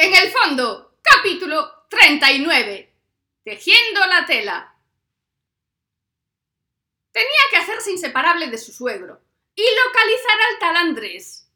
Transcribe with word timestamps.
En 0.00 0.14
el 0.14 0.30
fondo, 0.30 0.94
capítulo 1.02 1.86
39. 1.90 2.94
Tejiendo 3.42 4.06
la 4.06 4.24
tela. 4.24 4.76
Tenía 7.10 7.40
que 7.50 7.56
hacerse 7.56 7.90
inseparable 7.90 8.46
de 8.46 8.58
su 8.58 8.72
suegro 8.72 9.20
y 9.56 9.64
localizar 9.84 10.36
al 10.52 10.58
tal 10.60 10.76
Andrés. 10.76 11.50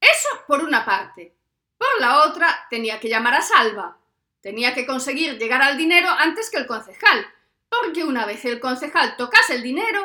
Eso 0.00 0.28
por 0.48 0.64
una 0.64 0.84
parte. 0.84 1.36
Por 1.76 2.00
la 2.00 2.24
otra, 2.24 2.66
tenía 2.68 2.98
que 2.98 3.08
llamar 3.08 3.34
a 3.34 3.42
Salva. 3.42 3.96
Tenía 4.40 4.74
que 4.74 4.84
conseguir 4.84 5.38
llegar 5.38 5.62
al 5.62 5.78
dinero 5.78 6.08
antes 6.10 6.50
que 6.50 6.58
el 6.58 6.66
concejal, 6.66 7.32
porque 7.68 8.02
una 8.02 8.26
vez 8.26 8.44
el 8.44 8.58
concejal 8.58 9.16
tocase 9.16 9.54
el 9.54 9.62
dinero, 9.62 10.00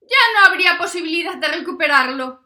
ya 0.00 0.16
no 0.32 0.46
habría 0.46 0.78
posibilidad 0.78 1.36
de 1.36 1.48
recuperarlo. 1.48 2.42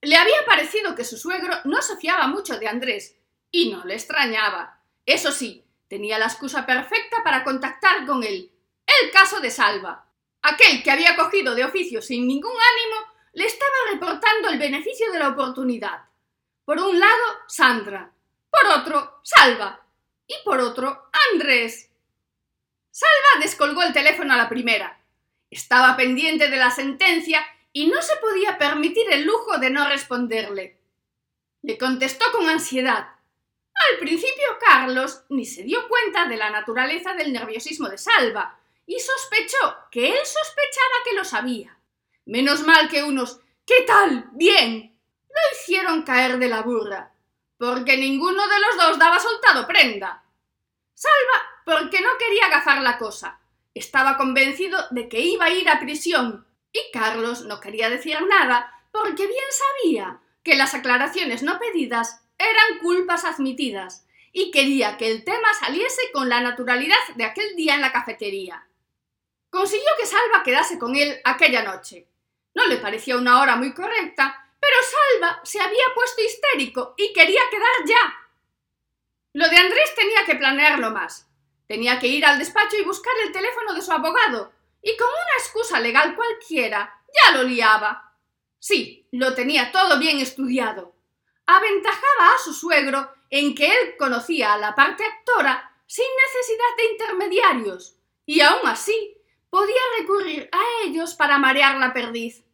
Le 0.00 0.16
había 0.16 0.42
parecido 0.46 0.94
que 0.94 1.04
su 1.04 1.18
suegro 1.18 1.54
no 1.64 1.82
se 1.82 1.98
fiaba 1.98 2.28
mucho 2.28 2.58
de 2.58 2.66
Andrés, 2.66 3.19
y 3.50 3.70
no 3.70 3.84
le 3.84 3.94
extrañaba. 3.94 4.80
Eso 5.06 5.32
sí, 5.32 5.64
tenía 5.88 6.18
la 6.18 6.26
excusa 6.26 6.66
perfecta 6.66 7.22
para 7.24 7.44
contactar 7.44 8.06
con 8.06 8.22
él. 8.22 8.52
El 8.86 9.10
caso 9.10 9.40
de 9.40 9.50
Salva. 9.50 10.06
Aquel 10.42 10.82
que 10.82 10.90
había 10.90 11.16
cogido 11.16 11.54
de 11.54 11.64
oficio 11.64 12.00
sin 12.00 12.26
ningún 12.26 12.52
ánimo 12.52 13.12
le 13.32 13.44
estaba 13.44 13.70
reportando 13.92 14.48
el 14.48 14.58
beneficio 14.58 15.12
de 15.12 15.18
la 15.18 15.28
oportunidad. 15.28 16.04
Por 16.64 16.78
un 16.78 16.98
lado, 16.98 17.24
Sandra. 17.46 18.12
Por 18.50 18.66
otro, 18.78 19.20
Salva. 19.22 19.84
Y 20.26 20.34
por 20.44 20.60
otro, 20.60 21.10
Andrés. 21.32 21.90
Salva 22.90 23.40
descolgó 23.40 23.82
el 23.82 23.92
teléfono 23.92 24.34
a 24.34 24.36
la 24.36 24.48
primera. 24.48 25.00
Estaba 25.50 25.96
pendiente 25.96 26.48
de 26.48 26.56
la 26.56 26.70
sentencia 26.70 27.44
y 27.72 27.86
no 27.86 28.00
se 28.02 28.16
podía 28.16 28.58
permitir 28.58 29.10
el 29.10 29.24
lujo 29.24 29.58
de 29.58 29.70
no 29.70 29.88
responderle. 29.88 30.78
Le 31.62 31.78
contestó 31.78 32.30
con 32.32 32.48
ansiedad. 32.48 33.08
Al 33.88 33.98
principio 33.98 34.58
Carlos 34.60 35.24
ni 35.30 35.46
se 35.46 35.62
dio 35.62 35.88
cuenta 35.88 36.26
de 36.26 36.36
la 36.36 36.50
naturaleza 36.50 37.14
del 37.14 37.32
nerviosismo 37.32 37.88
de 37.88 37.98
Salva 37.98 38.58
y 38.86 38.98
sospechó 38.98 39.76
que 39.90 40.10
él 40.10 40.18
sospechaba 40.24 41.04
que 41.04 41.14
lo 41.14 41.24
sabía. 41.24 41.78
Menos 42.26 42.62
mal 42.64 42.88
que 42.88 43.02
unos 43.02 43.40
¿Qué 43.70 43.82
tal? 43.86 44.28
Bien. 44.32 44.98
lo 45.28 45.56
hicieron 45.56 46.02
caer 46.02 46.38
de 46.38 46.48
la 46.48 46.62
burra, 46.62 47.12
porque 47.56 47.96
ninguno 47.96 48.48
de 48.48 48.58
los 48.58 48.76
dos 48.76 48.98
daba 48.98 49.20
soltado 49.20 49.64
prenda. 49.68 50.24
Salva 50.92 51.62
porque 51.64 52.00
no 52.00 52.18
quería 52.18 52.46
agafar 52.46 52.82
la 52.82 52.98
cosa. 52.98 53.38
Estaba 53.72 54.16
convencido 54.16 54.76
de 54.90 55.08
que 55.08 55.20
iba 55.20 55.44
a 55.44 55.50
ir 55.50 55.68
a 55.68 55.78
prisión 55.78 56.48
y 56.72 56.80
Carlos 56.92 57.42
no 57.44 57.60
quería 57.60 57.88
decir 57.90 58.20
nada 58.26 58.72
porque 58.90 59.28
bien 59.28 59.44
sabía 59.50 60.20
que 60.42 60.56
las 60.56 60.74
aclaraciones 60.74 61.44
no 61.44 61.60
pedidas 61.60 62.24
eran 62.40 62.78
culpas 62.80 63.24
admitidas 63.24 64.06
y 64.32 64.50
quería 64.50 64.96
que 64.96 65.10
el 65.10 65.24
tema 65.24 65.52
saliese 65.54 66.00
con 66.12 66.28
la 66.28 66.40
naturalidad 66.40 66.96
de 67.16 67.24
aquel 67.24 67.54
día 67.56 67.74
en 67.74 67.82
la 67.82 67.92
cafetería. 67.92 68.66
Consiguió 69.50 69.88
que 69.98 70.06
Salva 70.06 70.42
quedase 70.42 70.78
con 70.78 70.96
él 70.96 71.20
aquella 71.24 71.62
noche. 71.62 72.08
No 72.54 72.66
le 72.66 72.76
parecía 72.76 73.16
una 73.16 73.40
hora 73.40 73.56
muy 73.56 73.74
correcta, 73.74 74.48
pero 74.58 74.76
Salva 74.82 75.40
se 75.44 75.60
había 75.60 75.84
puesto 75.94 76.22
histérico 76.22 76.94
y 76.96 77.12
quería 77.12 77.40
quedar 77.50 77.86
ya. 77.86 78.16
Lo 79.34 79.48
de 79.48 79.56
Andrés 79.56 79.94
tenía 79.94 80.24
que 80.24 80.36
planearlo 80.36 80.90
más. 80.90 81.28
Tenía 81.66 81.98
que 81.98 82.08
ir 82.08 82.24
al 82.24 82.38
despacho 82.38 82.76
y 82.76 82.84
buscar 82.84 83.12
el 83.24 83.32
teléfono 83.32 83.74
de 83.74 83.82
su 83.82 83.92
abogado, 83.92 84.52
y 84.82 84.96
con 84.96 85.06
una 85.06 85.38
excusa 85.38 85.78
legal 85.78 86.16
cualquiera 86.16 87.00
ya 87.22 87.36
lo 87.36 87.44
liaba. 87.44 88.14
Sí, 88.58 89.06
lo 89.12 89.34
tenía 89.34 89.70
todo 89.70 89.98
bien 89.98 90.18
estudiado 90.18 90.94
aventajaba 91.56 92.34
a 92.34 92.38
su 92.44 92.52
suegro 92.52 93.12
en 93.28 93.54
que 93.54 93.66
él 93.66 93.96
conocía 93.98 94.54
a 94.54 94.58
la 94.58 94.74
parte 94.74 95.04
actora 95.04 95.74
sin 95.86 96.06
necesidad 96.26 96.76
de 96.76 96.84
intermediarios, 96.92 97.96
y 98.24 98.40
aún 98.40 98.66
así 98.66 99.16
podía 99.50 99.80
recurrir 99.98 100.48
a 100.52 100.60
ellos 100.84 101.14
para 101.14 101.38
marear 101.38 101.78
la 101.78 101.92
perdiz. 101.92 102.44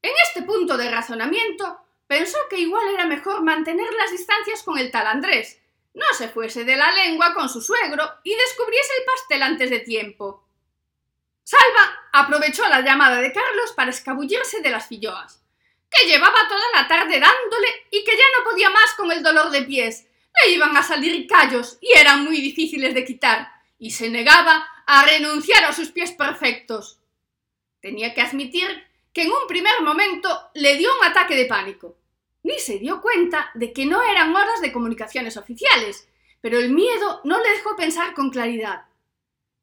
En 0.00 0.12
este 0.26 0.42
punto 0.42 0.76
de 0.76 0.90
razonamiento, 0.90 1.78
pensó 2.06 2.38
que 2.48 2.58
igual 2.58 2.88
era 2.88 3.06
mejor 3.06 3.42
mantener 3.42 3.92
las 3.92 4.10
distancias 4.10 4.62
con 4.62 4.78
el 4.78 4.90
tal 4.90 5.06
Andrés, 5.06 5.60
no 5.92 6.06
se 6.16 6.28
fuese 6.28 6.64
de 6.64 6.76
la 6.76 6.90
lengua 6.92 7.34
con 7.34 7.48
su 7.48 7.60
suegro 7.60 8.04
y 8.22 8.34
descubriese 8.34 8.92
el 8.98 9.04
pastel 9.04 9.42
antes 9.42 9.70
de 9.70 9.80
tiempo. 9.80 10.46
Salva 11.42 12.08
aprovechó 12.12 12.68
la 12.68 12.80
llamada 12.80 13.20
de 13.20 13.32
Carlos 13.32 13.72
para 13.72 13.90
escabullirse 13.90 14.60
de 14.60 14.70
las 14.70 14.86
filloas 14.86 15.45
que 15.90 16.06
llevaba 16.06 16.48
toda 16.48 16.64
la 16.74 16.88
tarde 16.88 17.20
dándole 17.20 17.68
y 17.90 18.04
que 18.04 18.16
ya 18.16 18.24
no 18.38 18.44
podía 18.50 18.70
más 18.70 18.94
con 18.96 19.10
el 19.12 19.22
dolor 19.22 19.50
de 19.50 19.62
pies. 19.62 20.06
Le 20.44 20.52
iban 20.52 20.76
a 20.76 20.82
salir 20.82 21.26
callos 21.26 21.78
y 21.80 21.96
eran 21.96 22.24
muy 22.24 22.40
difíciles 22.40 22.94
de 22.94 23.04
quitar, 23.04 23.50
y 23.78 23.90
se 23.90 24.10
negaba 24.10 24.68
a 24.86 25.04
renunciar 25.04 25.64
a 25.64 25.72
sus 25.72 25.90
pies 25.90 26.12
perfectos. 26.12 27.00
Tenía 27.80 28.14
que 28.14 28.20
admitir 28.20 28.84
que 29.12 29.22
en 29.22 29.30
un 29.30 29.46
primer 29.48 29.80
momento 29.82 30.50
le 30.54 30.76
dio 30.76 30.90
un 30.98 31.06
ataque 31.06 31.34
de 31.36 31.46
pánico. 31.46 31.96
Ni 32.42 32.58
se 32.58 32.78
dio 32.78 33.00
cuenta 33.00 33.50
de 33.54 33.72
que 33.72 33.86
no 33.86 34.02
eran 34.02 34.34
horas 34.34 34.60
de 34.60 34.72
comunicaciones 34.72 35.36
oficiales, 35.36 36.08
pero 36.40 36.58
el 36.58 36.70
miedo 36.70 37.20
no 37.24 37.40
le 37.40 37.50
dejó 37.50 37.74
pensar 37.76 38.14
con 38.14 38.30
claridad. 38.30 38.84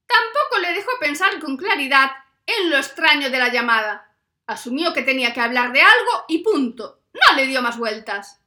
Tampoco 0.08 0.60
le 0.62 0.74
dejó 0.74 0.92
pensar 1.00 1.40
con 1.40 1.56
claridad 1.56 2.12
en 2.46 2.70
lo 2.70 2.78
extraño 2.78 3.30
de 3.30 3.40
la 3.40 3.50
llamada. 3.50 4.13
Asumió 4.48 4.94
que 4.94 5.04
tenía 5.04 5.34
que 5.34 5.42
hablar 5.42 5.72
de 5.72 5.82
algo 5.82 6.26
y 6.28 6.40
punto. 6.40 7.00
No 7.14 7.36
le 7.36 7.48
dio 7.48 7.62
más 7.62 7.78
vueltas. 7.78 8.42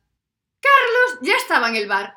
Carlos 0.61 1.21
ya 1.23 1.37
estaba 1.37 1.69
en 1.69 1.77
el 1.77 1.87
bar. 1.87 2.17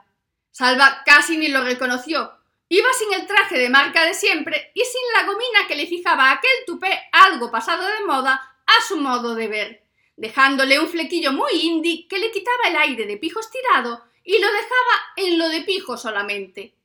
Salva 0.52 1.04
casi 1.06 1.38
ni 1.38 1.48
lo 1.48 1.64
reconoció. 1.64 2.40
Iba 2.68 2.90
sin 2.94 3.14
el 3.14 3.26
traje 3.26 3.58
de 3.58 3.70
marca 3.70 4.06
de 4.06 4.14
siempre 4.14 4.72
y 4.76 4.82
sin 4.82 5.02
la 5.16 5.26
gomina 5.26 5.68
que 5.68 5.76
le 5.76 5.88
fijaba 5.88 6.32
aquel 6.32 6.52
tupé 6.68 7.10
algo 7.12 7.50
pasado 7.50 7.88
de 7.88 8.06
moda 8.06 8.34
a 8.66 8.88
su 8.88 8.98
modo 8.98 9.34
de 9.34 9.48
ver, 9.48 9.84
dejándole 10.16 10.80
un 10.80 10.88
flequillo 10.88 11.32
muy 11.32 11.52
indie 11.54 12.08
que 12.08 12.20
le 12.20 12.32
quitaba 12.32 12.68
el 12.68 12.76
aire 12.78 13.06
de 13.06 13.18
pijo 13.18 13.40
estirado 13.40 14.06
y 14.24 14.38
lo 14.38 14.48
dejaba 14.52 15.14
en 15.16 15.40
lo 15.40 15.50
de 15.50 15.62
pijo 15.62 15.98
solamente. 15.98 16.76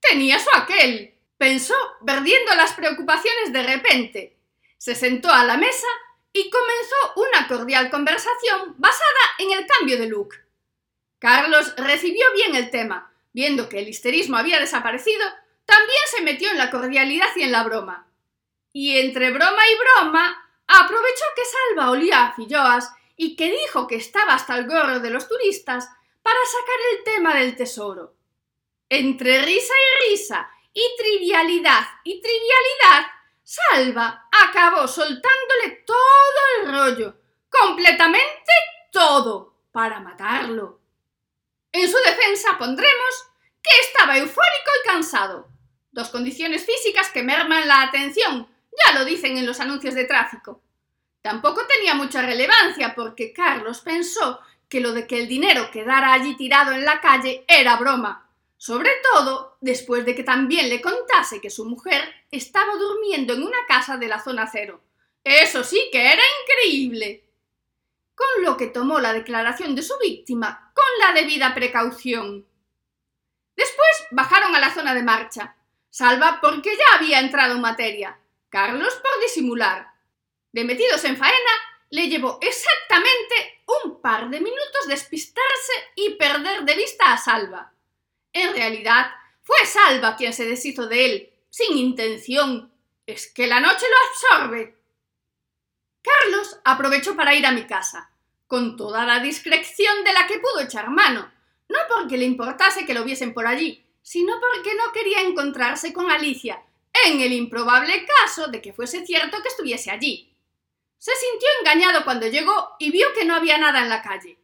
Tenía 0.00 0.38
su 0.38 0.48
aquel, 0.54 1.14
pensó, 1.36 1.74
perdiendo 2.06 2.54
las 2.54 2.72
preocupaciones 2.72 3.52
de 3.52 3.62
repente. 3.62 4.36
Se 4.78 4.94
sentó 4.94 5.30
a 5.30 5.44
la 5.44 5.58
mesa 5.58 5.88
y 6.32 6.50
comenzó 6.50 6.96
una 7.16 7.48
cordial 7.48 7.90
conversación 7.90 8.74
basada 8.78 9.20
en 9.38 9.52
el 9.52 9.66
cambio 9.66 9.98
de 9.98 10.06
look. 10.06 10.34
Carlos 11.18 11.74
recibió 11.76 12.24
bien 12.34 12.54
el 12.54 12.70
tema, 12.70 13.12
viendo 13.32 13.68
que 13.68 13.80
el 13.80 13.88
histerismo 13.88 14.36
había 14.36 14.60
desaparecido, 14.60 15.24
también 15.64 16.00
se 16.06 16.22
metió 16.22 16.50
en 16.50 16.58
la 16.58 16.70
cordialidad 16.70 17.28
y 17.36 17.42
en 17.42 17.52
la 17.52 17.62
broma. 17.62 18.06
Y 18.72 18.98
entre 18.98 19.30
broma 19.30 19.62
y 19.68 19.76
broma, 19.76 20.50
aprovechó 20.66 21.24
que 21.36 21.42
Salva 21.44 21.90
olía 21.90 22.26
a 22.26 22.34
filloas 22.34 22.92
y 23.16 23.36
que 23.36 23.50
dijo 23.50 23.86
que 23.86 23.96
estaba 23.96 24.34
hasta 24.34 24.56
el 24.56 24.66
gorro 24.66 25.00
de 25.00 25.10
los 25.10 25.28
turistas 25.28 25.88
para 26.22 26.38
sacar 26.46 26.76
el 26.92 27.04
tema 27.04 27.34
del 27.34 27.56
tesoro. 27.56 28.14
Entre 28.88 29.42
risa 29.42 29.74
y 29.74 30.10
risa, 30.10 30.50
y 30.72 30.82
trivialidad 30.96 31.84
y 32.04 32.20
trivialidad, 32.20 33.06
Salva 33.42 34.28
acabó 34.30 34.86
soltándole 34.86 35.84
todo 35.86 35.96
el 36.60 36.72
rollo, 36.72 37.20
completamente 37.48 38.52
todo, 38.92 39.64
para 39.72 40.00
matarlo. 40.00 40.80
En 41.72 41.88
su 41.88 41.96
defensa 41.98 42.56
pondremos 42.58 43.26
que 43.62 43.70
estaba 43.86 44.18
eufórico 44.18 44.70
y 44.82 44.88
cansado, 44.88 45.48
dos 45.92 46.10
condiciones 46.10 46.64
físicas 46.64 47.10
que 47.10 47.22
merman 47.22 47.68
la 47.68 47.82
atención, 47.82 48.48
ya 48.86 48.98
lo 48.98 49.04
dicen 49.04 49.36
en 49.36 49.46
los 49.46 49.60
anuncios 49.60 49.94
de 49.94 50.04
tráfico. 50.04 50.62
Tampoco 51.22 51.66
tenía 51.66 51.94
mucha 51.94 52.22
relevancia 52.22 52.94
porque 52.94 53.32
Carlos 53.32 53.80
pensó 53.80 54.40
que 54.68 54.80
lo 54.80 54.92
de 54.92 55.06
que 55.06 55.18
el 55.18 55.28
dinero 55.28 55.70
quedara 55.70 56.12
allí 56.12 56.36
tirado 56.36 56.72
en 56.72 56.84
la 56.84 57.00
calle 57.00 57.44
era 57.48 57.76
broma, 57.76 58.29
sobre 58.60 58.90
todo 59.10 59.56
después 59.62 60.04
de 60.04 60.14
que 60.14 60.22
también 60.22 60.68
le 60.68 60.82
contase 60.82 61.40
que 61.40 61.48
su 61.48 61.64
mujer 61.64 62.26
estaba 62.30 62.74
durmiendo 62.74 63.32
en 63.32 63.42
una 63.42 63.56
casa 63.66 63.96
de 63.96 64.06
la 64.06 64.22
zona 64.22 64.46
cero. 64.52 64.82
Eso 65.24 65.64
sí 65.64 65.88
que 65.90 66.12
era 66.12 66.22
increíble. 66.42 67.24
Con 68.14 68.44
lo 68.44 68.58
que 68.58 68.66
tomó 68.66 69.00
la 69.00 69.14
declaración 69.14 69.74
de 69.74 69.80
su 69.80 69.94
víctima 69.98 70.74
con 70.74 70.84
la 70.98 71.18
debida 71.18 71.54
precaución. 71.54 72.46
Después 73.56 74.06
bajaron 74.10 74.54
a 74.54 74.60
la 74.60 74.74
zona 74.74 74.92
de 74.92 75.04
marcha. 75.04 75.56
Salva 75.88 76.38
porque 76.42 76.76
ya 76.76 76.98
había 76.98 77.20
entrado 77.20 77.54
en 77.54 77.62
materia. 77.62 78.20
Carlos 78.50 78.94
por 78.96 79.22
disimular. 79.22 79.90
De 80.52 80.64
metidos 80.64 81.02
en 81.06 81.16
faena, 81.16 81.52
le 81.88 82.08
llevó 82.08 82.38
exactamente 82.42 83.62
un 83.84 84.02
par 84.02 84.28
de 84.28 84.38
minutos 84.38 84.86
despistarse 84.86 85.72
y 85.94 86.10
perder 86.16 86.64
de 86.64 86.76
vista 86.76 87.14
a 87.14 87.16
Salva. 87.16 87.72
En 88.32 88.52
realidad, 88.54 89.10
fue 89.42 89.66
Salva 89.66 90.16
quien 90.16 90.32
se 90.32 90.46
deshizo 90.46 90.86
de 90.86 91.04
él, 91.06 91.32
sin 91.48 91.76
intención. 91.76 92.72
Es 93.06 93.32
que 93.32 93.46
la 93.46 93.60
noche 93.60 93.86
lo 93.88 94.36
absorbe. 94.38 94.76
Carlos 96.02 96.58
aprovechó 96.64 97.16
para 97.16 97.34
ir 97.34 97.44
a 97.44 97.52
mi 97.52 97.66
casa, 97.66 98.10
con 98.46 98.76
toda 98.76 99.04
la 99.04 99.20
discreción 99.20 100.04
de 100.04 100.12
la 100.12 100.26
que 100.26 100.38
pudo 100.38 100.60
echar 100.60 100.88
mano, 100.90 101.30
no 101.68 101.78
porque 101.88 102.16
le 102.16 102.24
importase 102.24 102.86
que 102.86 102.94
lo 102.94 103.04
viesen 103.04 103.34
por 103.34 103.46
allí, 103.46 103.86
sino 104.02 104.34
porque 104.40 104.74
no 104.74 104.92
quería 104.92 105.20
encontrarse 105.22 105.92
con 105.92 106.10
Alicia, 106.10 106.62
en 107.04 107.20
el 107.20 107.32
improbable 107.32 108.06
caso 108.06 108.48
de 108.48 108.60
que 108.60 108.72
fuese 108.72 109.04
cierto 109.04 109.42
que 109.42 109.48
estuviese 109.48 109.90
allí. 109.90 110.34
Se 110.98 111.12
sintió 111.14 111.48
engañado 111.60 112.04
cuando 112.04 112.26
llegó 112.26 112.76
y 112.78 112.90
vio 112.90 113.06
que 113.14 113.24
no 113.24 113.34
había 113.34 113.58
nada 113.58 113.80
en 113.80 113.88
la 113.88 114.02
calle. 114.02 114.38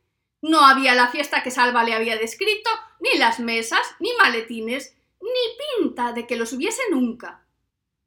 No 0.47 0.65
había 0.65 0.95
la 0.95 1.09
fiesta 1.09 1.43
que 1.43 1.51
Salva 1.51 1.83
le 1.83 1.93
había 1.93 2.17
descrito, 2.17 2.71
ni 3.01 3.19
las 3.19 3.41
mesas, 3.41 3.81
ni 3.99 4.13
maletines, 4.13 4.95
ni 5.21 5.81
pinta 5.83 6.13
de 6.13 6.25
que 6.25 6.37
los 6.37 6.53
hubiese 6.53 6.83
nunca. 6.89 7.45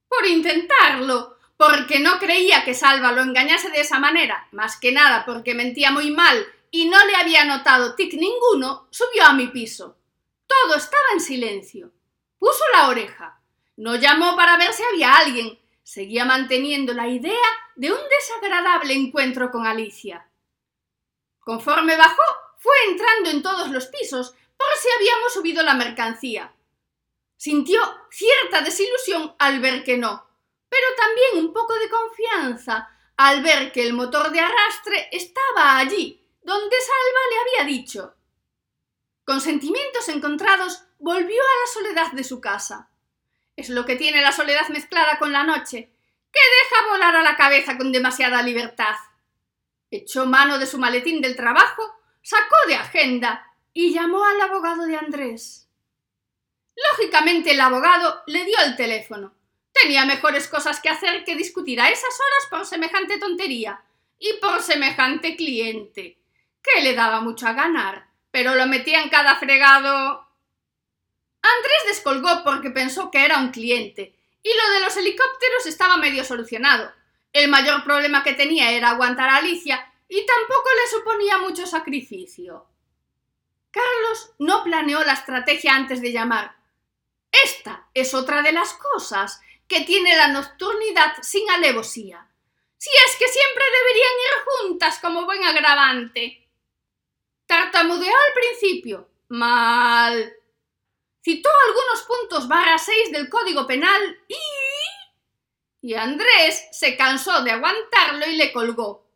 Por 0.08 0.26
intentarlo, 0.26 1.36
porque 1.58 2.00
no 2.00 2.18
creía 2.18 2.64
que 2.64 2.74
Salva 2.74 3.12
lo 3.12 3.24
engañase 3.24 3.70
de 3.72 3.82
esa 3.82 4.00
manera, 4.00 4.48
más 4.54 4.80
que 4.80 4.94
nada 4.94 5.26
porque 5.26 5.54
mentía 5.54 5.92
muy 5.92 6.12
mal 6.12 6.48
y 6.72 6.86
no 6.88 7.06
le 7.08 7.16
había 7.16 7.44
notado 7.44 7.96
tic 7.96 8.14
ninguno, 8.14 8.88
subió 8.90 9.26
a 9.26 9.34
mi 9.34 9.48
piso. 9.48 9.98
Todo 10.48 10.78
estaba 10.78 11.04
en 11.12 11.20
silencio. 11.20 11.92
Puso 12.38 12.64
la 12.72 12.88
oreja. 12.88 13.42
No 13.76 13.98
llamó 13.98 14.38
para 14.38 14.56
ver 14.56 14.72
si 14.72 14.84
había 14.84 15.12
alguien. 15.12 15.60
Seguía 15.84 16.24
manteniendo 16.24 16.94
la 16.94 17.10
idea 17.10 17.50
de 17.76 17.92
un 17.92 18.00
desagradable 18.10 18.94
encuentro 18.94 19.52
con 19.52 19.68
Alicia. 19.68 20.29
Conforme 21.40 21.98
bajó, 21.98 22.24
fue 22.58 22.76
entrando 22.90 23.30
en 23.30 23.42
todos 23.42 23.70
los 23.70 23.88
pisos 23.88 24.34
por 24.58 24.68
si 24.78 24.90
habíamos 24.96 25.34
subido 25.34 25.64
la 25.64 25.74
mercancía. 25.74 26.54
Sintió 27.38 27.82
cierta 28.12 28.62
desilusión 28.62 29.36
al 29.40 29.60
ver 29.60 29.84
que 29.84 29.98
no, 29.98 30.28
pero 30.68 30.86
también 30.98 31.46
un 31.46 31.54
poco 31.54 31.74
de 31.74 31.90
confianza 31.90 32.90
al 33.16 33.42
ver 33.42 33.72
que 33.72 33.84
el 33.84 33.94
motor 33.94 34.32
de 34.32 34.40
arrastre 34.40 35.10
estaba 35.12 35.78
allí, 35.78 36.26
donde 36.42 36.76
Salva 36.78 37.20
le 37.30 37.62
había 37.62 37.76
dicho. 37.78 38.16
Con 39.26 39.42
sentimientos 39.42 40.08
encontrados, 40.10 40.84
volvió 41.00 41.42
a 41.42 41.60
la 41.62 41.74
soledad 41.74 42.12
de 42.14 42.24
su 42.24 42.40
casa. 42.40 42.90
Es 43.56 43.70
lo 43.70 43.86
que 43.86 43.98
tiene 43.98 44.22
la 44.22 44.32
soledad 44.32 44.70
mezclada 44.70 45.20
con 45.20 45.34
la 45.34 45.44
noche, 45.44 45.92
que 46.32 46.40
deja 46.40 46.88
volar 46.90 47.16
a 47.18 47.22
la 47.22 47.36
cabeza 47.36 47.78
con 47.78 47.92
demasiada 47.92 48.42
libertad. 48.42 48.96
Echó 49.92 50.26
mano 50.26 50.60
de 50.60 50.68
su 50.68 50.78
maletín 50.78 51.22
del 51.22 51.36
trabajo, 51.36 51.84
sacó 52.22 52.56
de 52.68 52.76
agenda 52.76 53.52
y 53.74 53.94
llamó 53.94 54.24
al 54.24 54.40
abogado 54.42 54.86
de 54.86 54.98
Andrés. 54.98 55.68
Lógicamente 56.92 57.52
el 57.52 57.62
abogado 57.62 58.22
le 58.28 58.46
dio 58.46 58.58
el 58.66 58.76
teléfono. 58.76 59.34
Tenía 59.74 60.06
mejores 60.06 60.48
cosas 60.48 60.80
que 60.80 60.90
hacer 60.90 61.24
que 61.24 61.36
discutir 61.36 61.80
a 61.82 61.90
esas 61.90 62.14
horas 62.20 62.48
por 62.50 62.66
semejante 62.66 63.18
tontería 63.18 63.82
y 64.18 64.34
por 64.42 64.62
semejante 64.62 65.36
cliente, 65.36 66.20
que 66.62 66.82
le 66.82 66.94
daba 66.94 67.22
mucho 67.22 67.48
a 67.48 67.54
ganar, 67.54 68.08
pero 68.32 68.56
lo 68.56 68.68
metía 68.68 69.02
en 69.02 69.10
cada 69.10 69.38
fregado. 69.38 70.28
Andrés 71.42 71.84
descolgó 71.88 72.44
porque 72.44 72.70
pensó 72.70 73.10
que 73.12 73.24
era 73.24 73.40
un 73.40 73.52
cliente, 73.52 74.16
y 74.44 74.50
lo 74.50 74.74
de 74.74 74.82
los 74.82 74.98
helicópteros 74.98 75.66
estaba 75.66 75.98
medio 75.98 76.24
solucionado. 76.24 76.92
El 77.32 77.50
mayor 77.50 77.84
problema 77.84 78.24
que 78.24 78.34
tenía 78.34 78.72
era 78.72 78.90
aguantar 78.90 79.30
a 79.30 79.38
Alicia 79.38 79.94
y 80.08 80.26
tampoco 80.26 80.70
le 80.82 80.98
suponía 80.98 81.38
mucho 81.38 81.68
sacrificio. 81.68 82.68
Carlos 83.72 84.32
no 84.40 84.64
planeó 84.64 85.04
la 85.04 85.14
estrategia 85.14 85.76
antes 85.76 86.02
de 86.02 86.12
llamar. 86.12 86.56
Esta 87.32 87.88
es 87.94 88.14
otra 88.14 88.42
de 88.42 88.52
las 88.52 88.74
cosas 88.74 89.40
que 89.68 89.82
tiene 89.82 90.18
la 90.18 90.30
nocturnidad 90.30 91.14
sin 91.22 91.50
alevosía. 91.52 92.28
Si 92.78 92.90
es 92.90 93.16
que 93.18 93.28
siempre 93.28 93.64
deberían 93.80 94.14
ir 94.26 94.44
juntas 94.46 95.00
como 95.00 95.26
buen 95.26 95.44
agravante. 95.44 96.48
Tartamudeó 97.46 98.16
al 98.16 98.34
principio. 98.34 99.10
Mal. 99.28 100.34
Citó 101.22 101.50
algunos 101.68 102.02
puntos 102.04 102.48
barra 102.48 102.78
seis 102.80 103.12
del 103.12 103.30
Código 103.30 103.68
Penal 103.68 104.20
y... 104.28 104.38
Y 105.82 105.94
Andrés 105.94 106.68
se 106.72 106.98
cansó 106.98 107.44
de 107.44 107.52
aguantarlo 107.52 108.26
y 108.28 108.36
le 108.36 108.52
colgó. 108.52 109.08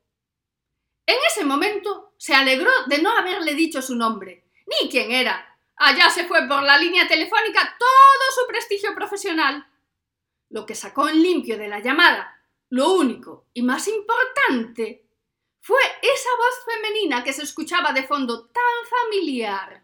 En 1.06 1.18
ese 1.30 1.44
momento 1.44 2.14
se 2.18 2.34
alegró 2.34 2.72
de 2.88 3.02
no 3.02 3.12
haberle 3.12 3.54
dicho 3.54 3.82
su 3.82 3.96
nombre, 3.96 4.46
ni 4.66 4.90
quién 4.90 5.12
era, 5.12 5.54
Allá 5.76 6.10
se 6.10 6.26
fue 6.26 6.48
por 6.48 6.64
la 6.64 6.78
línea 6.78 7.08
telefónica 7.08 7.76
todo 7.78 8.32
su 8.36 8.48
prestigio 8.48 8.94
profesional. 8.94 9.68
Lo 10.50 10.66
que 10.66 10.76
sacó 10.76 11.10
en 11.10 11.22
limpio 11.22 11.58
de 11.58 11.68
la 11.68 11.80
llamada, 11.80 12.42
lo 12.70 12.94
único 12.94 13.48
y 13.54 13.64
más 13.64 13.88
importante, 13.88 15.06
fue 15.62 15.82
esa 16.02 16.30
voz 16.38 16.74
femenina 16.74 17.24
que 17.24 17.34
se 17.34 17.44
escuchaba 17.44 17.92
de 17.92 18.04
fondo 18.04 18.46
tan 18.48 18.64
familiar. 18.90 19.84